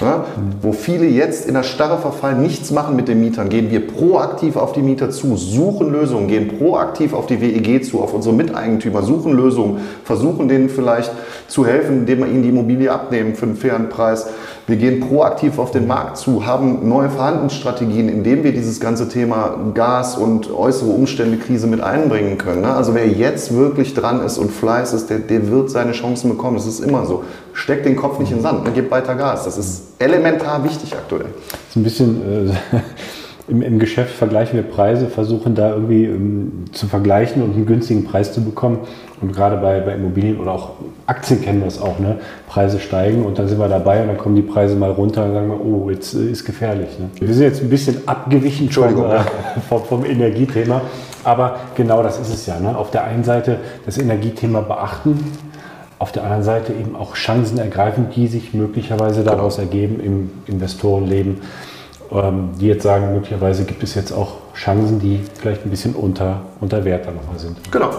ja, 0.00 0.24
wo 0.62 0.72
viele 0.72 1.06
jetzt 1.06 1.46
in 1.46 1.54
der 1.54 1.62
Starre 1.62 1.98
verfallen, 1.98 2.40
nichts 2.40 2.70
machen 2.70 2.96
mit 2.96 3.08
den 3.08 3.20
Mietern, 3.20 3.48
gehen 3.48 3.70
wir 3.70 3.86
proaktiv 3.86 4.56
auf 4.56 4.72
die 4.72 4.80
Mieter 4.80 5.10
zu, 5.10 5.36
suchen 5.36 5.92
Lösungen, 5.92 6.28
gehen 6.28 6.58
proaktiv 6.58 7.12
auf 7.12 7.26
die 7.26 7.40
WEG 7.40 7.84
zu, 7.84 8.00
auf 8.00 8.14
unsere 8.14 8.34
Miteigentümer, 8.34 9.02
suchen 9.02 9.32
Lösungen, 9.32 9.80
versuchen 10.04 10.48
denen 10.48 10.70
vielleicht 10.70 11.12
zu 11.46 11.66
helfen, 11.66 11.98
indem 12.00 12.20
wir 12.20 12.26
ihnen 12.26 12.42
die 12.42 12.48
Immobilie 12.48 12.90
abnehmen 12.90 13.34
für 13.34 13.46
einen 13.46 13.56
fairen 13.56 13.88
Preis. 13.90 14.28
Wir 14.72 14.78
gehen 14.78 15.00
proaktiv 15.00 15.58
auf 15.58 15.70
den 15.70 15.86
Markt 15.86 16.16
zu, 16.16 16.46
haben 16.46 16.88
neue 16.88 17.10
Verhandlungsstrategien, 17.10 18.08
indem 18.08 18.42
wir 18.42 18.52
dieses 18.52 18.80
ganze 18.80 19.06
Thema 19.06 19.54
Gas 19.74 20.16
und 20.16 20.50
äußere 20.50 20.88
Umstände, 20.88 21.36
Krise 21.36 21.66
mit 21.66 21.82
einbringen 21.82 22.38
können. 22.38 22.62
Ne? 22.62 22.72
Also 22.72 22.94
wer 22.94 23.06
jetzt 23.06 23.54
wirklich 23.54 23.92
dran 23.92 24.24
ist 24.24 24.38
und 24.38 24.50
Fleiß 24.50 24.94
ist, 24.94 25.10
der, 25.10 25.18
der 25.18 25.50
wird 25.50 25.68
seine 25.68 25.92
Chancen 25.92 26.30
bekommen. 26.30 26.56
Das 26.56 26.64
ist 26.64 26.80
immer 26.80 27.04
so. 27.04 27.22
Steckt 27.52 27.84
den 27.84 27.96
Kopf 27.96 28.18
nicht 28.18 28.30
in 28.30 28.38
den 28.38 28.42
Sand, 28.42 28.64
ne? 28.64 28.70
gib 28.74 28.90
weiter 28.90 29.14
Gas. 29.14 29.44
Das 29.44 29.58
ist 29.58 29.82
elementar 29.98 30.64
wichtig 30.64 30.94
aktuell. 30.94 31.26
Das 31.50 31.68
ist 31.68 31.76
ein 31.76 31.82
bisschen... 31.82 32.48
Äh 32.48 32.80
im, 33.48 33.62
im 33.62 33.78
Geschäft 33.78 34.14
vergleichen 34.14 34.54
wir 34.54 34.62
Preise, 34.62 35.08
versuchen 35.08 35.54
da 35.54 35.70
irgendwie 35.70 36.08
um, 36.08 36.64
zu 36.72 36.86
vergleichen 36.86 37.42
und 37.42 37.54
einen 37.54 37.66
günstigen 37.66 38.04
Preis 38.04 38.32
zu 38.32 38.42
bekommen. 38.42 38.80
Und 39.20 39.32
gerade 39.32 39.56
bei, 39.56 39.80
bei 39.80 39.94
Immobilien 39.94 40.38
oder 40.40 40.52
auch 40.52 40.70
Aktien 41.06 41.42
kennen 41.42 41.60
wir 41.60 41.68
es 41.68 41.80
auch, 41.80 41.98
ne? 41.98 42.18
Preise 42.48 42.80
steigen 42.80 43.24
und 43.24 43.38
dann 43.38 43.48
sind 43.48 43.58
wir 43.58 43.68
dabei 43.68 44.02
und 44.02 44.08
dann 44.08 44.18
kommen 44.18 44.36
die 44.36 44.42
Preise 44.42 44.76
mal 44.76 44.90
runter 44.90 45.24
und 45.24 45.32
sagen 45.32 45.48
wir, 45.48 45.60
oh, 45.64 45.90
jetzt 45.90 46.14
äh, 46.14 46.30
ist 46.30 46.44
gefährlich. 46.44 46.88
Ne? 46.98 47.08
Wir 47.18 47.34
sind 47.34 47.44
jetzt 47.44 47.62
ein 47.62 47.70
bisschen 47.70 48.06
abgewichen 48.06 48.70
vom, 48.70 49.04
äh, 49.04 49.20
vom, 49.68 49.84
vom, 49.84 50.04
Energiethema, 50.04 50.82
aber 51.24 51.56
genau 51.74 52.02
das 52.02 52.20
ist 52.20 52.32
es 52.32 52.46
ja. 52.46 52.58
Ne? 52.58 52.76
Auf 52.76 52.90
der 52.90 53.04
einen 53.04 53.24
Seite 53.24 53.58
das 53.86 53.98
Energiethema 53.98 54.60
beachten, 54.60 55.18
auf 55.98 56.10
der 56.10 56.24
anderen 56.24 56.42
Seite 56.42 56.72
eben 56.72 56.96
auch 56.96 57.14
Chancen 57.14 57.58
ergreifen, 57.58 58.06
die 58.14 58.26
sich 58.26 58.54
möglicherweise 58.54 59.22
daraus 59.22 59.58
ergeben 59.58 60.00
im 60.00 60.30
Investorenleben 60.46 61.36
ähm, 61.36 61.71
die 62.58 62.66
jetzt 62.66 62.82
sagen, 62.82 63.14
möglicherweise 63.14 63.64
gibt 63.64 63.82
es 63.82 63.94
jetzt 63.94 64.12
auch 64.12 64.36
Chancen, 64.54 65.00
die 65.00 65.20
vielleicht 65.34 65.64
ein 65.64 65.70
bisschen 65.70 65.94
unter, 65.94 66.42
unter 66.60 66.84
Wert 66.84 67.06
dann 67.06 67.16
nochmal 67.16 67.38
sind. 67.38 67.56
Genau. 67.70 67.90